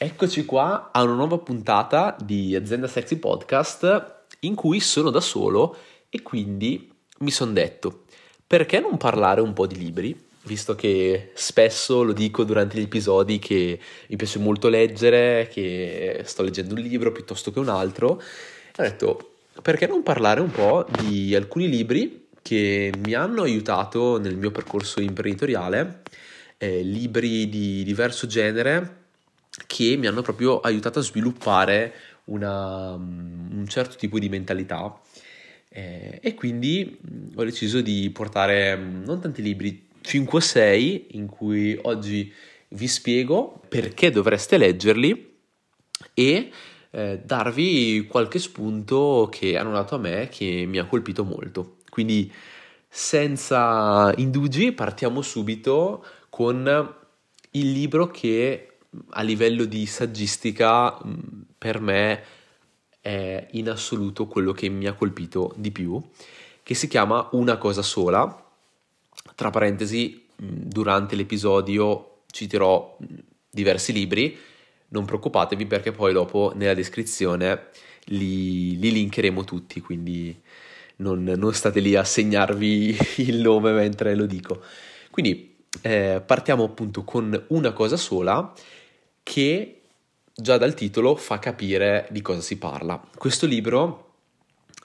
[0.00, 5.76] Eccoci qua a una nuova puntata di Azienda Sexy Podcast in cui sono da solo
[6.08, 8.04] e quindi mi sono detto
[8.46, 13.40] perché non parlare un po' di libri, visto che spesso lo dico durante gli episodi
[13.40, 18.82] che mi piace molto leggere, che sto leggendo un libro piuttosto che un altro, ho
[18.82, 19.30] detto
[19.60, 25.00] perché non parlare un po' di alcuni libri che mi hanno aiutato nel mio percorso
[25.00, 26.02] imprenditoriale,
[26.56, 28.97] eh, libri di diverso genere
[29.68, 31.92] che mi hanno proprio aiutato a sviluppare
[32.24, 34.98] una, un certo tipo di mentalità
[35.68, 36.98] eh, e quindi
[37.34, 42.32] ho deciso di portare non tanti libri, 5 o 6 in cui oggi
[42.68, 45.36] vi spiego perché dovreste leggerli
[46.14, 46.50] e
[46.90, 51.76] eh, darvi qualche spunto che hanno dato a me che mi ha colpito molto.
[51.90, 52.32] Quindi
[52.88, 56.94] senza indugi partiamo subito con
[57.50, 58.67] il libro che
[59.10, 61.14] a livello di saggistica mm,
[61.56, 62.22] per me
[63.00, 66.02] è in assoluto quello che mi ha colpito di più,
[66.62, 68.44] che si chiama Una cosa sola.
[69.34, 73.18] Tra parentesi, mm, durante l'episodio citerò mm,
[73.50, 74.36] diversi libri,
[74.88, 77.68] non preoccupatevi perché poi dopo nella descrizione
[78.04, 80.34] li, li linkeremo tutti, quindi
[80.96, 82.96] non, non, state lì a segnarvi
[83.28, 84.62] il nome mentre lo dico.
[85.10, 88.52] Quindi eh, partiamo appunto con una cosa sola
[89.28, 89.82] che
[90.34, 92.98] già dal titolo fa capire di cosa si parla.
[93.14, 94.14] Questo libro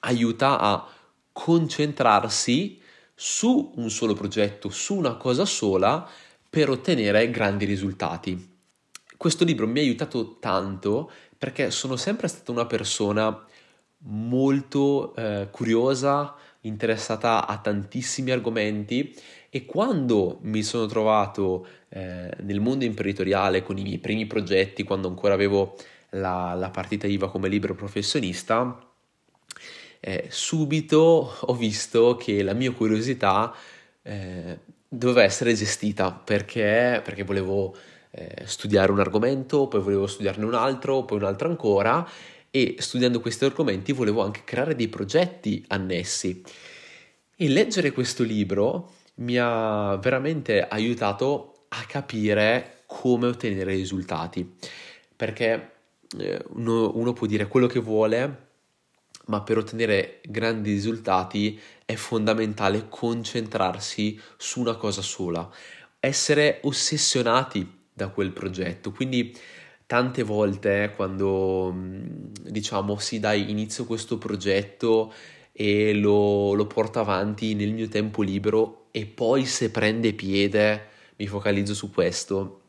[0.02, 0.86] aiuta a
[1.32, 2.82] concentrarsi
[3.16, 6.06] su un solo progetto, su una cosa sola
[6.50, 8.58] per ottenere grandi risultati.
[9.16, 13.46] Questo libro mi ha aiutato tanto perché sono sempre stata una persona
[14.00, 19.16] molto eh, curiosa, interessata a tantissimi argomenti
[19.56, 25.08] e quando mi sono trovato eh, nel mondo imprenditoriale con i miei primi progetti, quando
[25.08, 25.76] ancora avevo
[26.10, 28.84] la, la partita IVA come libero professionista,
[30.00, 33.54] eh, subito ho visto che la mia curiosità
[34.02, 34.58] eh,
[34.90, 37.76] doveva essere gestita perché, perché volevo
[38.10, 42.10] eh, studiare un argomento, poi volevo studiarne un altro, poi un altro ancora
[42.50, 46.42] e studiando questi argomenti volevo anche creare dei progetti annessi.
[47.36, 54.56] E leggere questo libro mi ha veramente aiutato a capire come ottenere risultati.
[55.16, 55.72] Perché
[56.18, 58.52] eh, uno, uno può dire quello che vuole,
[59.26, 65.50] ma per ottenere grandi risultati è fondamentale concentrarsi su una cosa sola,
[66.00, 68.92] essere ossessionati da quel progetto.
[68.92, 69.36] Quindi
[69.86, 75.14] tante volte quando diciamo sì dai inizio questo progetto
[75.52, 81.26] e lo, lo porto avanti nel mio tempo libero e poi se prende piede mi
[81.26, 82.62] focalizzo su questo.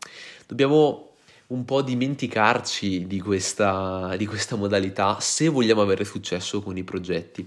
[0.46, 1.16] Dobbiamo
[1.48, 7.46] un po' dimenticarci di questa, di questa modalità se vogliamo avere successo con i progetti.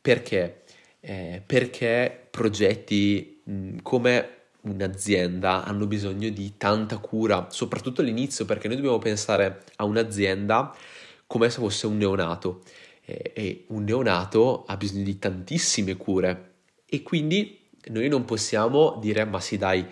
[0.00, 0.62] Perché?
[1.00, 8.76] Eh, perché progetti mh, come un'azienda hanno bisogno di tanta cura, soprattutto all'inizio, perché noi
[8.76, 10.72] dobbiamo pensare a un'azienda
[11.26, 12.62] come se fosse un neonato
[13.04, 16.52] e un neonato ha bisogno di tantissime cure
[16.86, 19.86] e quindi noi non possiamo dire ma sì dai,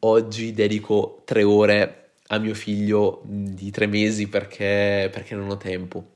[0.00, 6.12] oggi dedico tre ore a mio figlio di tre mesi perché, perché non ho tempo.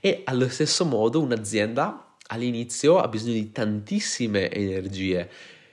[0.00, 5.28] E allo stesso modo un'azienda all'inizio ha bisogno di tantissime energie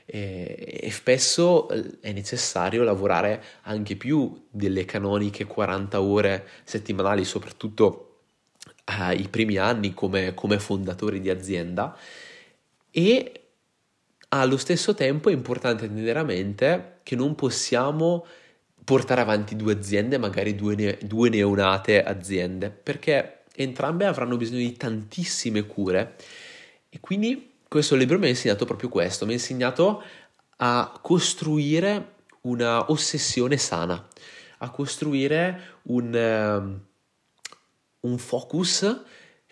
[0.06, 8.04] e, spesso eh, è necessario lavorare anche più delle canoniche 40 ore settimanali, soprattutto
[8.86, 11.98] ai primi anni come, come fondatori di azienda
[12.90, 13.47] e
[14.30, 18.26] allo stesso tempo è importante tenere a mente che non possiamo
[18.84, 24.78] portare avanti due aziende, magari due, ne- due neonate aziende, perché entrambe avranno bisogno di
[24.78, 26.16] tantissime cure.
[26.90, 30.04] E quindi questo libro mi ha insegnato proprio questo, mi ha insegnato
[30.58, 34.08] a costruire una ossessione sana,
[34.60, 36.81] a costruire un, ehm,
[38.01, 39.04] un focus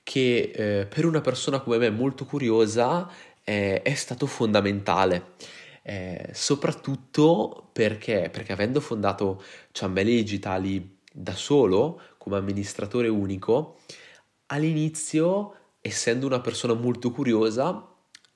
[0.01, 3.09] che eh, per una persona come me molto curiosa
[3.45, 5.33] eh, è stato fondamentale.
[5.81, 13.77] Eh, soprattutto perché, perché avendo fondato Ciambelli Digitali da solo, come amministratore unico,
[14.47, 17.87] all'inizio, essendo una persona molto curiosa,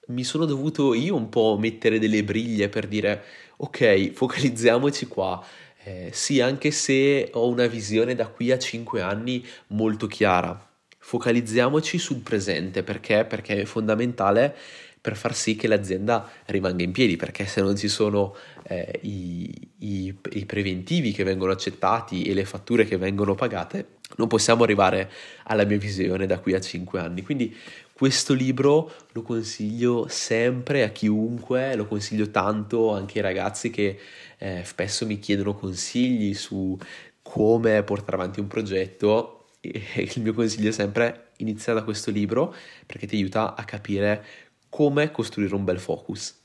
[0.08, 3.24] mi sono dovuto io un po' mettere delle briglie per dire
[3.58, 5.44] ok, focalizziamoci qua,
[5.84, 10.68] eh, sì, anche se ho una visione da qui a 5 anni molto chiara.
[11.02, 13.26] Focalizziamoci sul presente perché?
[13.26, 14.56] Perché è fondamentale
[15.02, 19.50] per far sì che l'azienda rimanga in piedi, perché se non ci sono eh, i,
[19.80, 25.10] i, i, preventivi che vengono accettati e le fatture che vengono pagate, non possiamo arrivare
[25.46, 27.22] alla mia visione da qui a 5 anni.
[27.22, 27.56] Quindi
[27.94, 34.00] questo libro lo consiglio sempre a chiunque, lo consiglio tanto anche ai ragazzi che
[34.38, 36.78] eh, spesso mi chiedono consigli su
[37.22, 39.46] come portare avanti un progetto.
[39.62, 39.82] E
[40.16, 42.54] il mio consiglio è sempre inizia da questo libro
[42.86, 46.36] perché ti aiuta a capire come costruire un bel focus.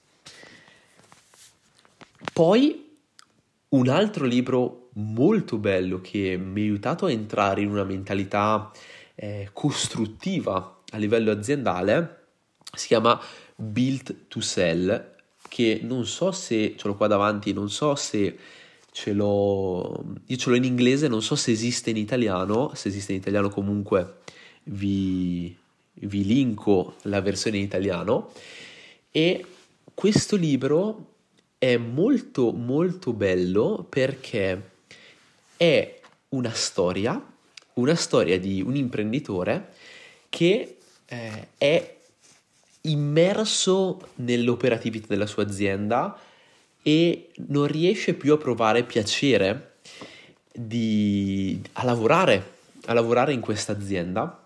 [2.32, 2.96] Poi
[3.68, 8.70] un altro libro molto bello che mi ha aiutato a entrare in una mentalità
[9.14, 12.22] eh, costruttiva a livello aziendale
[12.72, 13.20] si chiama
[13.56, 15.12] Build to Sell
[15.48, 18.36] che non so se ce l'ho qua davanti, non so se
[18.90, 23.12] ce l'ho io ce l'ho in inglese, non so se esiste in italiano, se esiste
[23.12, 24.18] in italiano comunque
[24.64, 25.56] vi,
[26.06, 28.32] vi linko la versione in italiano.
[29.10, 29.44] E
[29.94, 31.12] questo libro
[31.58, 34.70] è molto molto bello perché
[35.56, 37.22] è una storia,
[37.74, 39.72] una storia di un imprenditore
[40.28, 41.96] che eh, è
[42.82, 46.18] immerso nell'operatività della sua azienda
[46.82, 49.76] e non riesce più a provare piacere
[50.52, 52.56] di, a, lavorare,
[52.86, 54.43] a lavorare in questa azienda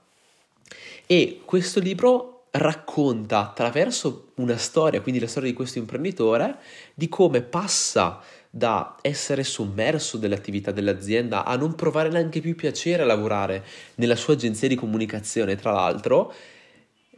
[1.10, 6.58] e questo libro racconta attraverso una storia, quindi la storia di questo imprenditore,
[6.92, 8.20] di come passa
[8.50, 13.64] da essere sommerso dell'attività dell'azienda a non provare neanche più piacere a lavorare
[13.94, 16.30] nella sua agenzia di comunicazione, tra l'altro,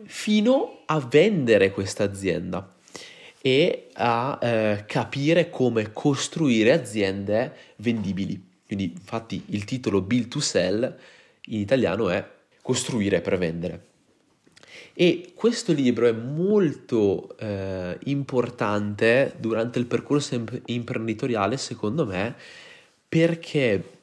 [0.04, 2.72] fino a vendere questa azienda
[3.42, 8.40] e a eh, capire come costruire aziende vendibili.
[8.64, 10.96] Quindi, infatti, il titolo Build to Sell
[11.46, 13.88] in italiano è costruire per vendere.
[14.92, 22.34] E questo libro è molto eh, importante durante il percorso imp- imprenditoriale, secondo me,
[23.08, 23.98] perché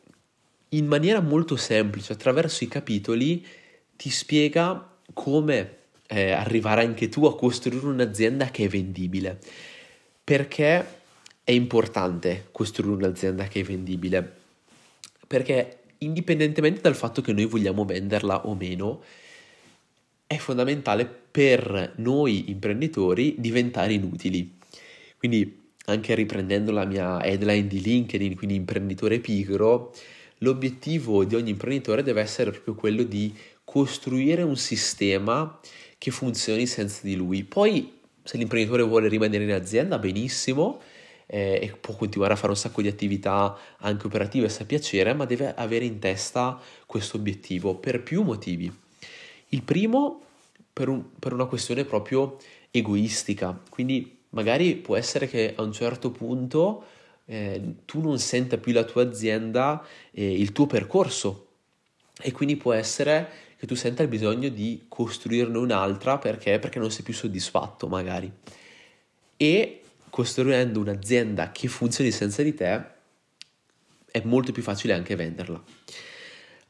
[0.69, 3.45] in maniera molto semplice, attraverso i capitoli,
[3.95, 5.75] ti spiega come
[6.07, 9.39] eh, arrivare anche tu a costruire un'azienda che è vendibile.
[10.23, 10.95] Perché
[11.43, 14.35] è importante costruire un'azienda che è vendibile?
[15.27, 19.03] Perché indipendentemente dal fatto che noi vogliamo venderla o meno,
[20.27, 24.57] è fondamentale per noi imprenditori diventare inutili.
[25.17, 29.93] Quindi, anche riprendendo la mia headline di LinkedIn, quindi imprenditore pigro,
[30.39, 33.33] l'obiettivo di ogni imprenditore deve essere proprio quello di
[33.63, 35.59] costruire un sistema
[35.97, 37.43] che funzioni senza di lui.
[37.43, 40.81] Poi, se l'imprenditore vuole rimanere in azienda, benissimo,
[41.27, 45.25] eh, e può continuare a fare un sacco di attività anche operative se piacere, ma
[45.25, 48.73] deve avere in testa questo obiettivo per più motivi.
[49.49, 50.21] Il primo
[50.73, 52.37] per, un, per una questione proprio
[52.71, 56.83] egoistica, quindi magari può essere che a un certo punto
[57.25, 61.47] eh, tu non senta più la tua azienda e il tuo percorso
[62.21, 66.59] e quindi può essere che tu senta il bisogno di costruirne un'altra perché?
[66.59, 68.31] perché non sei più soddisfatto magari.
[69.35, 72.95] E costruendo un'azienda che funzioni senza di te
[74.09, 75.61] è molto più facile anche venderla.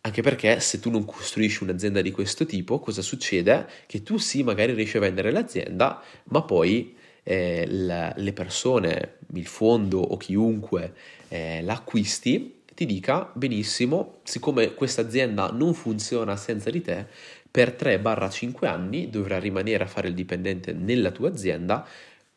[0.01, 3.67] Anche perché se tu non costruisci un'azienda di questo tipo, cosa succede?
[3.85, 9.99] Che tu sì, magari riesci a vendere l'azienda, ma poi eh, le persone, il fondo
[9.99, 10.93] o chiunque
[11.27, 17.05] eh, l'acquisti ti dica benissimo, siccome questa azienda non funziona senza di te,
[17.49, 21.85] per 3-5 anni dovrai rimanere a fare il dipendente nella tua azienda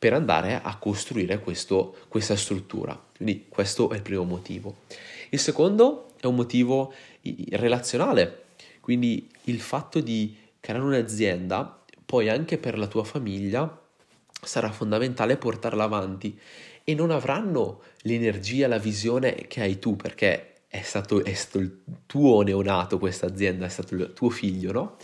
[0.00, 2.98] per andare a costruire questo, questa struttura.
[3.14, 4.78] Quindi questo è il primo motivo.
[5.28, 6.94] Il secondo è un motivo
[7.50, 8.44] relazionale,
[8.80, 13.78] quindi il fatto di creare un'azienda poi anche per la tua famiglia
[14.42, 16.36] sarà fondamentale portarla avanti
[16.82, 21.82] e non avranno l'energia, la visione che hai tu, perché è stato, è stato il
[22.06, 24.96] tuo neonato questa azienda, è stato il tuo figlio, no?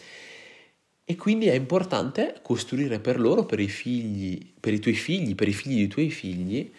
[1.08, 5.46] E quindi è importante costruire per loro, per i figli, per i tuoi figli, per
[5.46, 6.72] i figli dei tuoi figli,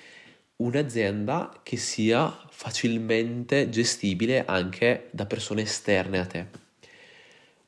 [0.57, 6.45] un'azienda che sia facilmente gestibile anche da persone esterne a te.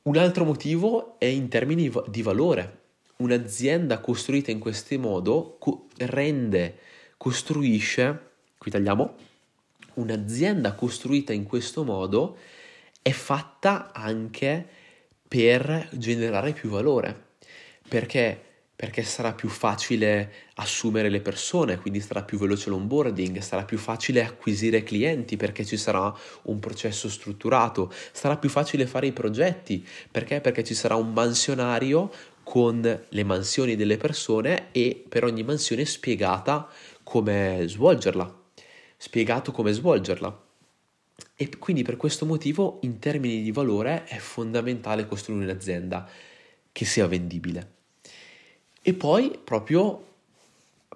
[0.02, 2.78] Un altro motivo è in termini di valore.
[3.16, 5.58] Un'azienda costruita in questo modo
[5.96, 6.76] rende
[7.16, 9.14] costruisce, qui tagliamo,
[9.94, 12.36] un'azienda costruita in questo modo
[13.00, 14.79] è fatta anche
[15.30, 17.28] per generare più valore.
[17.88, 18.36] Perché?
[18.74, 24.24] Perché sarà più facile assumere le persone, quindi sarà più veloce l'onboarding, sarà più facile
[24.24, 26.12] acquisire clienti perché ci sarà
[26.44, 30.40] un processo strutturato, sarà più facile fare i progetti, perché?
[30.40, 32.10] Perché ci sarà un mansionario
[32.42, 36.68] con le mansioni delle persone e per ogni mansione spiegata
[37.04, 38.34] come svolgerla,
[38.96, 40.49] spiegato come svolgerla.
[41.42, 46.06] E quindi per questo motivo in termini di valore è fondamentale costruire un'azienda
[46.70, 47.70] che sia vendibile.
[48.82, 50.04] E poi proprio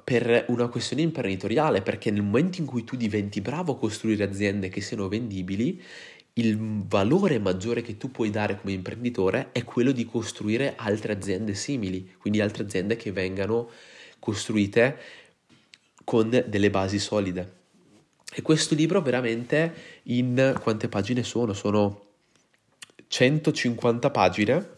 [0.04, 4.68] per una questione imprenditoriale, perché nel momento in cui tu diventi bravo a costruire aziende
[4.68, 5.82] che siano vendibili,
[6.34, 11.54] il valore maggiore che tu puoi dare come imprenditore è quello di costruire altre aziende
[11.54, 13.70] simili, quindi altre aziende che vengano
[14.18, 14.98] costruite
[16.04, 17.63] con delle basi solide.
[18.36, 21.52] E questo libro veramente in quante pagine sono?
[21.52, 22.02] Sono
[23.06, 24.68] 150 pagine,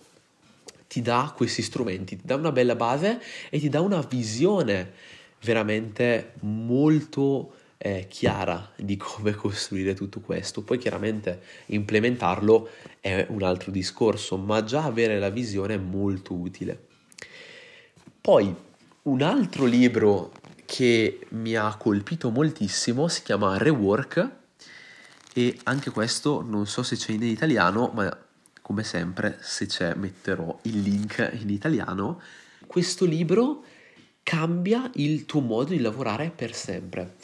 [0.86, 4.92] ti dà questi strumenti, ti dà una bella base e ti dà una visione
[5.42, 10.62] veramente molto eh, chiara di come costruire tutto questo.
[10.62, 12.68] Poi chiaramente implementarlo
[13.00, 16.78] è un altro discorso, ma già avere la visione è molto utile.
[18.20, 18.54] Poi
[19.04, 20.32] un altro libro
[20.66, 24.30] che mi ha colpito moltissimo si chiama Rework
[25.32, 28.25] e anche questo non so se c'è in italiano, ma
[28.61, 32.20] come sempre se c'è metterò il link in italiano.
[32.66, 33.64] Questo libro
[34.23, 37.16] cambia il tuo modo di lavorare per sempre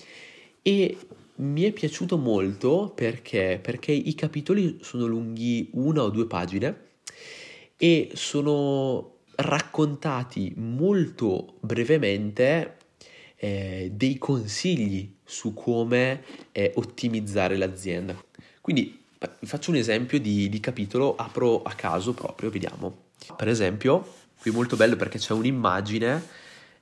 [0.63, 0.97] e
[1.37, 6.91] mi è piaciuto molto perché, perché i capitoli sono lunghi una o due pagine
[7.77, 12.77] e sono raccontati molto brevemente
[13.45, 16.23] eh, dei consigli su come
[16.53, 18.15] eh, ottimizzare l'azienda.
[18.61, 19.03] Quindi
[19.43, 23.07] faccio un esempio di, di capitolo, apro a caso proprio, vediamo.
[23.37, 26.25] Per esempio, qui è molto bello perché c'è un'immagine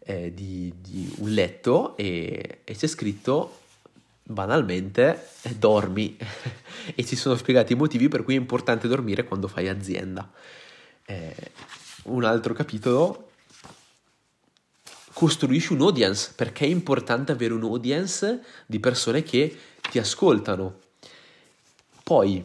[0.01, 3.61] eh, di, di, un letto e, e c'è scritto
[4.23, 6.15] banalmente eh, dormi
[6.95, 10.31] e ci sono spiegati i motivi per cui è importante dormire quando fai azienda.
[11.07, 11.35] Eh,
[12.05, 13.30] un altro capitolo
[15.21, 19.55] costruisci un audience perché è importante avere un audience di persone che
[19.91, 20.79] ti ascoltano.
[22.03, 22.43] Poi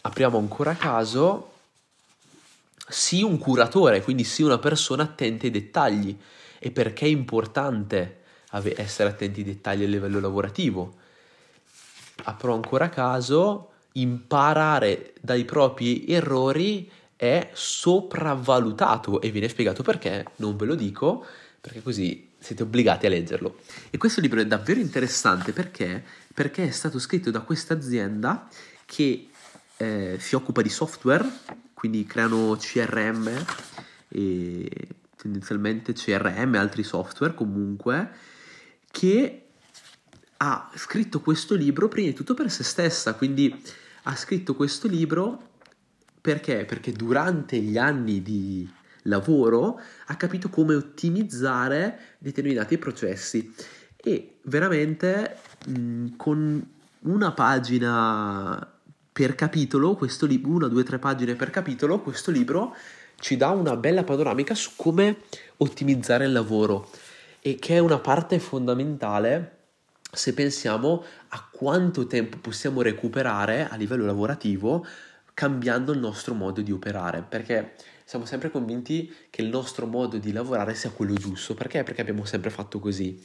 [0.00, 1.52] apriamo ancora a caso,
[2.88, 6.18] sii un curatore, quindi sii una persona attenta ai dettagli
[6.58, 10.96] e perché è importante essere attenti ai dettagli a livello lavorativo.
[12.24, 20.56] Apro ancora a caso, imparare dai propri errori è sopravvalutato e viene spiegato perché, non
[20.56, 21.24] ve lo dico,
[21.60, 23.58] perché così siete obbligati a leggerlo.
[23.90, 28.48] E questo libro è davvero interessante perché, perché è stato scritto da questa azienda
[28.84, 29.30] che
[29.78, 31.26] eh, si occupa di software,
[31.74, 33.44] quindi creano CRM
[34.08, 34.70] e
[35.16, 38.10] tendenzialmente CRM e altri software comunque,
[38.90, 39.42] che
[40.36, 43.62] ha scritto questo libro prima di tutto per se stessa, quindi
[44.04, 45.54] ha scritto questo libro
[46.26, 46.64] perché?
[46.64, 48.68] Perché durante gli anni di
[49.02, 53.54] lavoro ha capito come ottimizzare determinati processi
[53.94, 55.36] e veramente
[55.68, 56.68] mh, con
[56.98, 58.72] una pagina
[59.12, 62.74] per capitolo, questo libro, una, due, tre pagine per capitolo, questo libro
[63.20, 65.18] ci dà una bella panoramica su come
[65.58, 66.90] ottimizzare il lavoro
[67.40, 69.58] e che è una parte fondamentale
[70.10, 74.84] se pensiamo a quanto tempo possiamo recuperare a livello lavorativo
[75.36, 77.74] cambiando il nostro modo di operare, perché
[78.06, 81.82] siamo sempre convinti che il nostro modo di lavorare sia quello giusto, perché?
[81.82, 83.22] Perché abbiamo sempre fatto così.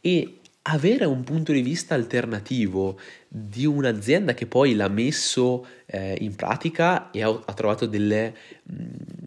[0.00, 6.34] E avere un punto di vista alternativo di un'azienda che poi l'ha messo eh, in
[6.36, 8.74] pratica e ha, ha trovato delle, mh,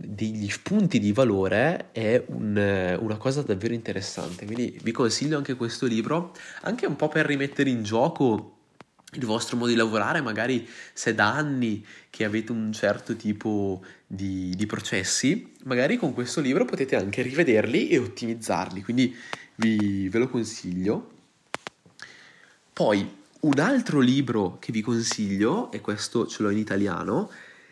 [0.07, 4.45] degli spunti di valore è un, una cosa davvero interessante.
[4.45, 8.54] Quindi vi consiglio anche questo libro, anche un po' per rimettere in gioco
[9.15, 14.53] il vostro modo di lavorare, magari se da anni che avete un certo tipo di,
[14.55, 19.15] di, processi, magari con questo libro potete anche rivederli e ottimizzarli, quindi
[19.55, 21.11] vi, ve lo consiglio.
[22.73, 23.09] Poi
[23.41, 27.29] un altro libro che vi consiglio, e questo ce l'ho in italiano,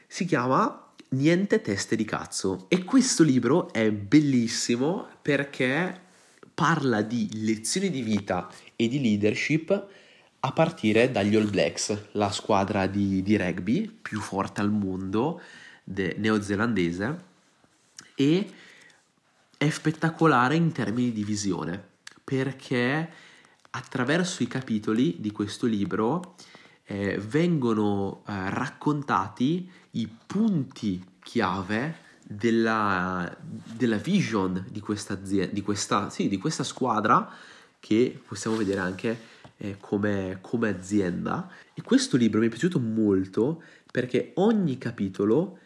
[0.08, 0.84] si chiama
[1.14, 6.00] Niente teste di cazzo e questo libro è bellissimo perché
[6.56, 9.88] parla di lezioni di vita e di leadership
[10.46, 15.42] a partire dagli All Blacks, la squadra di, di rugby più forte al mondo,
[15.86, 17.24] de, neozelandese,
[18.14, 18.54] e
[19.58, 21.82] è spettacolare in termini di visione,
[22.22, 23.10] perché
[23.70, 26.36] attraverso i capitoli di questo libro
[26.84, 36.28] eh, vengono eh, raccontati i punti chiave della, della vision di questa, di, questa, sì,
[36.28, 37.32] di questa squadra
[37.80, 41.50] che possiamo vedere anche eh, come, come azienda.
[41.74, 45.60] E questo libro mi è piaciuto molto perché ogni capitolo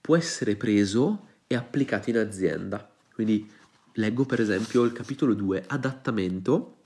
[0.00, 2.90] può essere preso e applicati in azienda.
[3.12, 3.50] Quindi
[3.94, 6.78] leggo per esempio il capitolo 2, adattamento,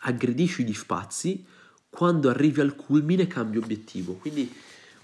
[0.00, 1.44] aggredisci gli spazi,
[1.90, 4.14] quando arrivi al culmine cambia obiettivo.
[4.14, 4.52] Quindi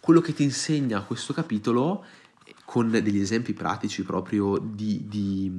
[0.00, 2.04] quello che ti insegna questo capitolo,
[2.64, 5.50] con degli esempi pratici proprio di, di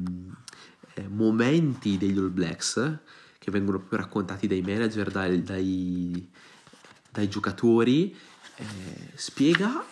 [0.93, 2.99] eh, momenti degli All Blacks,
[3.45, 6.27] che vengono proprio raccontati dai manager, dai, dai,
[7.11, 8.17] dai giocatori,
[8.55, 9.85] eh, spiega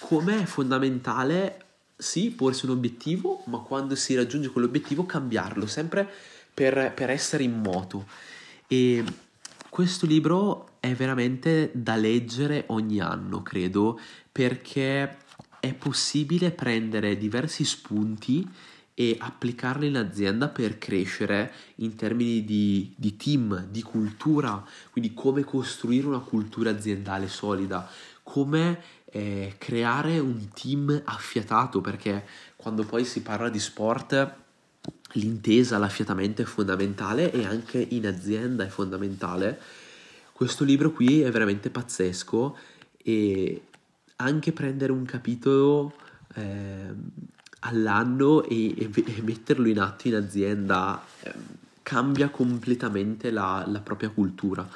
[0.00, 6.10] come è fondamentale sì, porsi un obiettivo, ma quando si raggiunge quell'obiettivo cambiarlo, sempre
[6.52, 8.08] per, per essere in moto.
[8.66, 9.04] E
[9.68, 14.00] questo libro è veramente da leggere ogni anno, credo,
[14.32, 15.16] perché
[15.60, 18.44] è possibile prendere diversi spunti
[19.00, 25.44] e applicarli in azienda per crescere in termini di, di, team, di cultura, quindi come
[25.44, 27.88] costruire una cultura aziendale solida,
[28.24, 32.26] come eh, creare un team affiatato, perché
[32.56, 34.34] quando poi si parla di sport
[35.12, 39.60] l'intesa, l'affiatamento è fondamentale e anche in azienda è fondamentale.
[40.32, 42.56] Questo libro qui è veramente pazzesco
[42.96, 43.62] e
[44.16, 45.94] anche prendere un capitolo
[46.34, 46.92] eh,
[47.60, 51.32] all'anno e, e, e, metterlo in atto in azienda eh,
[51.82, 54.68] cambia completamente la, la propria cultura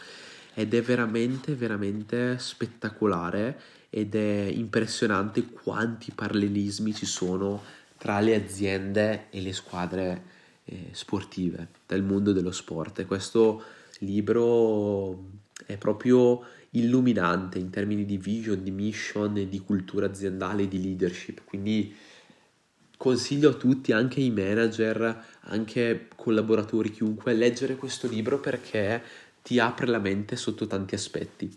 [0.54, 7.62] ed è veramente veramente spettacolare ed è impressionante quanti parallelismi ci sono
[7.98, 10.22] tra le aziende e le squadre
[10.64, 13.62] eh, sportive del mondo dello sport e questo
[13.98, 15.24] libro
[15.66, 21.42] è proprio illuminante in termini di vision, di mission, di cultura aziendale, di leadership.
[21.44, 21.94] Quindi
[23.02, 29.02] consiglio a tutti, anche i manager, anche collaboratori, chiunque, leggere questo libro perché
[29.42, 31.52] ti apre la mente sotto tanti aspetti.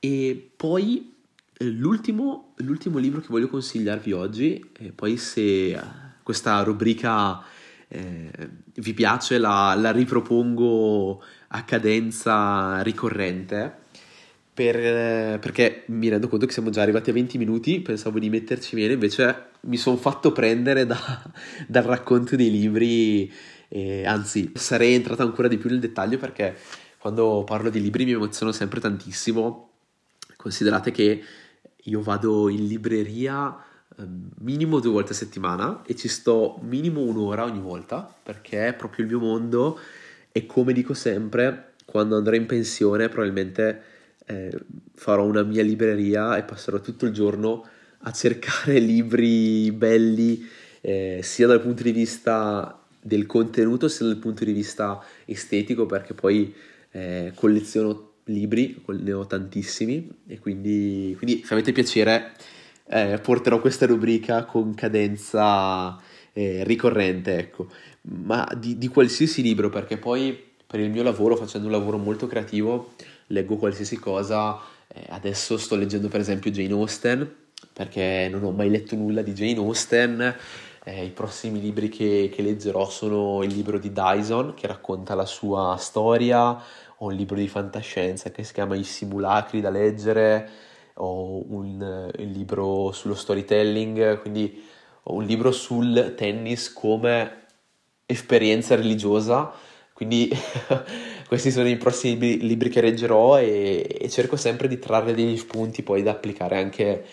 [0.00, 1.14] E poi
[1.58, 5.78] eh, l'ultimo, l'ultimo libro che voglio consigliarvi oggi, e poi se
[6.22, 7.42] questa rubrica
[7.88, 8.30] eh,
[8.76, 13.81] vi piace la, la ripropongo a cadenza ricorrente
[14.54, 18.74] per, perché mi rendo conto che siamo già arrivati a 20 minuti, pensavo di metterci
[18.74, 20.98] meno, invece mi sono fatto prendere da,
[21.66, 23.32] dal racconto dei libri,
[23.68, 26.54] e, anzi sarei entrato ancora di più nel dettaglio perché
[26.98, 29.70] quando parlo di libri mi emoziono sempre tantissimo,
[30.36, 31.22] considerate che
[31.84, 33.56] io vado in libreria
[33.98, 38.74] ehm, minimo due volte a settimana e ci sto minimo un'ora ogni volta perché è
[38.74, 39.78] proprio il mio mondo
[40.30, 43.91] e come dico sempre, quando andrò in pensione probabilmente
[44.32, 44.50] eh,
[44.94, 47.66] farò una mia libreria e passerò tutto il giorno
[47.98, 50.44] a cercare libri belli,
[50.80, 56.14] eh, sia dal punto di vista del contenuto, sia dal punto di vista estetico, perché
[56.14, 56.54] poi
[56.90, 62.32] eh, colleziono libri, ne ho tantissimi, e quindi, quindi se avete piacere
[62.86, 66.00] eh, porterò questa rubrica con cadenza
[66.32, 67.68] eh, ricorrente, ecco.
[68.02, 72.26] Ma di, di qualsiasi libro, perché poi per il mio lavoro, facendo un lavoro molto
[72.26, 72.94] creativo,
[73.28, 74.58] leggo qualsiasi cosa.
[74.88, 77.34] Eh, adesso sto leggendo per esempio Jane Austen,
[77.72, 80.36] perché non ho mai letto nulla di Jane Austen.
[80.84, 85.26] Eh, I prossimi libri che, che, leggerò sono il libro di Dyson, che racconta la
[85.26, 90.48] sua storia, o un libro di fantascienza che si chiama I simulacri da leggere,
[90.94, 94.62] o un, un libro sullo storytelling, quindi
[95.04, 97.46] ho un libro sul tennis come
[98.06, 99.52] esperienza religiosa,
[100.02, 100.28] quindi
[101.28, 105.82] questi sono i prossimi libri che leggerò e, e, cerco sempre di trarre degli spunti
[105.82, 107.04] poi da applicare anche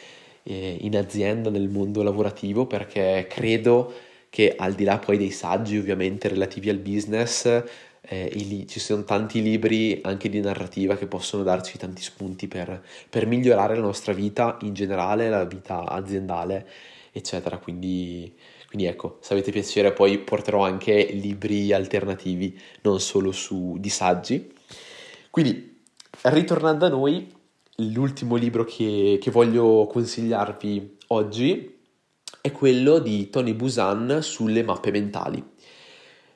[0.42, 3.94] eh, in azienda, nel mondo lavorativo, perché credo
[4.32, 7.46] che al di là poi dei saggi ovviamente relativi al business,
[8.02, 12.84] eh, li, ci sono tanti libri anche di narrativa che possono darci tanti spunti per,
[13.08, 16.68] per migliorare la nostra vita in generale, la vita aziendale,
[17.12, 17.58] eccetera.
[17.58, 18.34] Quindi
[18.70, 24.54] quindi ecco, se avete piacere poi porterò anche libri alternativi, non solo su, di saggi.
[25.32, 25.82] Quindi,
[26.22, 27.34] ritornando a noi,
[27.78, 31.80] l'ultimo libro che, che voglio consigliarvi oggi
[32.42, 35.44] è quello di Tony Busan sulle mappe mentali.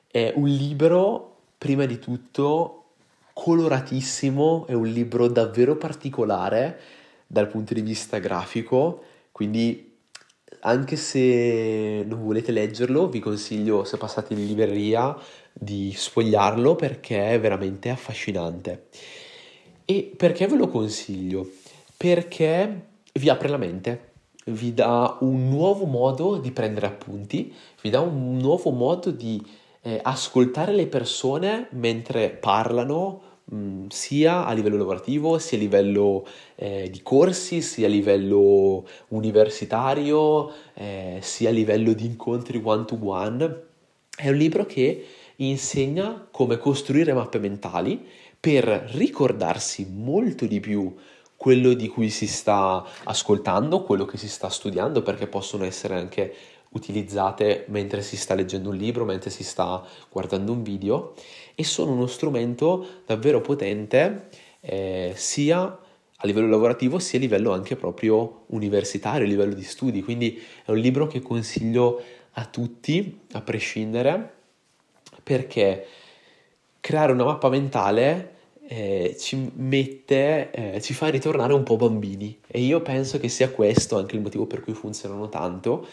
[0.08, 2.94] È un libro, prima di tutto,
[3.32, 6.80] coloratissimo, è un libro davvero particolare
[7.28, 9.93] dal punto di vista grafico, quindi
[10.66, 15.16] anche se non volete leggerlo, vi consiglio, se passate in libreria,
[15.52, 18.86] di sfogliarlo perché è veramente affascinante.
[19.84, 21.50] E perché ve lo consiglio?
[21.96, 24.12] Perché vi apre la mente,
[24.46, 29.44] vi dà un nuovo modo di prendere appunti, vi dà un nuovo modo di
[29.82, 36.88] eh, ascoltare le persone mentre parlano, mh, sia a livello lavorativo, sia a livello eh,
[36.90, 43.62] di corsi, sia a livello universitario, eh, sia a livello di incontri one to one.
[44.16, 48.06] È un libro che insegna come costruire mappe mentali
[48.38, 50.94] per ricordarsi molto di più
[51.36, 56.34] quello di cui si sta ascoltando, quello che si sta studiando, perché possono essere anche
[56.70, 61.14] utilizzate mentre si sta leggendo un libro, mentre si sta guardando un video
[61.54, 64.28] e sono uno strumento davvero potente
[64.60, 65.62] eh, sia
[66.16, 70.02] a livello lavorativo sia a livello anche proprio universitario, a livello di studi.
[70.02, 74.32] Quindi è un libro che consiglio a tutti, a prescindere,
[75.22, 75.86] perché
[76.80, 78.32] creare una mappa mentale
[78.66, 83.50] eh, ci mette, eh, ci fa ritornare un po' bambini e io penso che sia
[83.50, 85.86] questo anche il motivo per cui funzionano tanto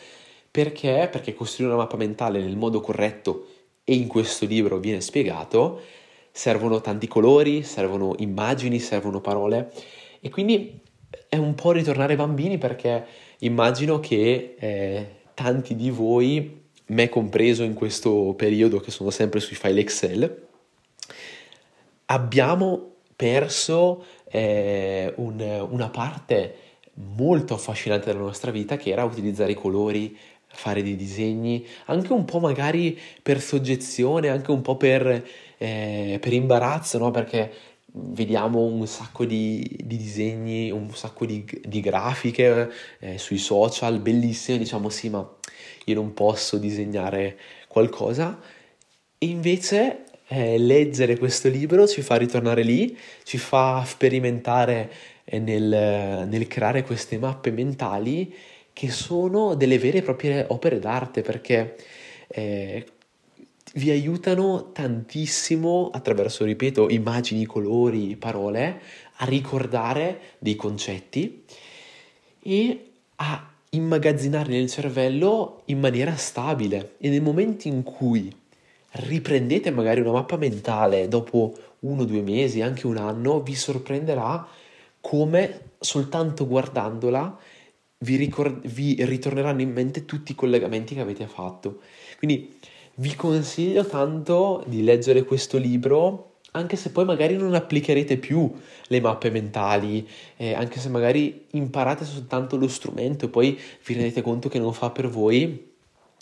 [0.50, 1.08] perché?
[1.10, 3.47] Perché costruire una mappa mentale nel modo corretto
[3.84, 5.82] e in questo libro viene spiegato,
[6.32, 9.72] servono tanti colori, servono immagini, servono parole.
[10.20, 10.80] E quindi
[11.28, 13.06] è un po' ritornare bambini perché
[13.39, 19.56] immagino che eh, tanti di voi, me compreso in questo periodo che sono sempre sui
[19.56, 20.48] file Excel,
[22.06, 26.56] abbiamo perso eh, un, una parte
[27.15, 30.17] molto affascinante della nostra vita che era utilizzare i colori,
[30.53, 35.25] fare dei disegni, anche un po' magari per soggezione, anche un po' per,
[35.57, 37.11] eh, per imbarazzo, no?
[37.11, 37.51] Perché
[37.93, 44.57] vediamo un sacco di, di disegni, un sacco di, di grafiche eh, sui social, bellissime,
[44.57, 45.27] diciamo sì, ma
[45.85, 47.37] io non posso disegnare
[47.67, 48.39] qualcosa.
[49.17, 54.91] E invece eh, leggere questo libro ci fa ritornare lì, ci fa sperimentare
[55.25, 58.33] eh, nel, nel creare queste mappe mentali
[58.73, 61.75] che sono delle vere e proprie opere d'arte perché
[62.27, 62.86] eh,
[63.73, 68.81] vi aiutano tantissimo attraverso, ripeto, immagini, colori, parole,
[69.17, 71.43] a ricordare dei concetti
[72.41, 76.95] e a immagazzinarli nel cervello in maniera stabile.
[76.97, 78.34] E nel momento in cui
[78.93, 84.45] riprendete magari una mappa mentale dopo uno, due mesi, anche un anno, vi sorprenderà
[84.99, 87.38] come soltanto guardandola
[88.01, 91.79] vi, ricord- vi ritorneranno in mente tutti i collegamenti che avete fatto.
[92.17, 92.53] Quindi
[92.95, 98.51] vi consiglio tanto di leggere questo libro anche se poi magari non applicherete più
[98.87, 104.21] le mappe mentali, eh, anche se magari imparate soltanto lo strumento e poi vi rendete
[104.21, 105.71] conto che non fa per voi,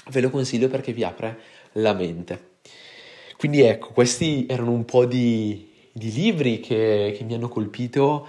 [0.09, 1.39] ve lo consiglio perché vi apre
[1.73, 2.57] la mente.
[3.37, 8.27] Quindi ecco, questi erano un po' di, di libri che, che, mi hanno colpito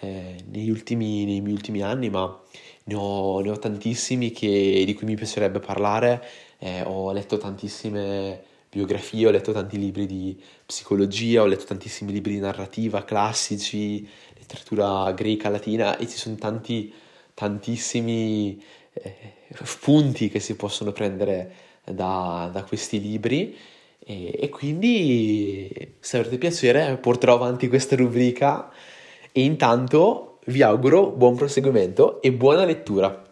[0.00, 0.36] eh,
[0.68, 2.40] ultimi, nei miei ultimi anni, ma
[2.86, 6.22] ne ho, ne ho tantissimi che, di cui mi piacerebbe parlare,
[6.58, 12.32] eh, ho letto tantissime biografie, ho letto tanti libri di psicologia, ho letto tantissimi libri
[12.34, 16.92] di narrativa classici, letteratura greca, latina e ci sono tanti,
[17.34, 19.14] tantissimi eh,
[19.64, 23.56] spunti che si possono prendere da, da questi libri.
[23.98, 28.70] E, e, quindi se avrete piacere porterò avanti questa rubrica.
[29.32, 33.22] E intanto vi auguro buon proseguimento e buona lettura.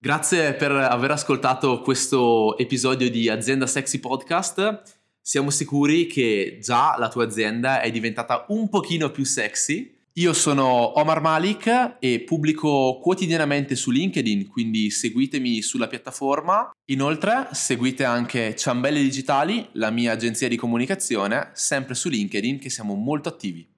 [0.00, 4.82] Grazie per aver ascoltato questo episodio di Azienda Sexy Podcast.
[5.20, 9.96] Siamo sicuri che già la tua azienda è diventata un pochino più sexy.
[10.14, 16.70] Io sono Omar Malik e pubblico quotidianamente su LinkedIn, quindi seguitemi sulla piattaforma.
[16.86, 22.94] Inoltre seguite anche Ciambelle Digitali, la mia agenzia di comunicazione, sempre su LinkedIn che siamo
[22.94, 23.77] molto attivi.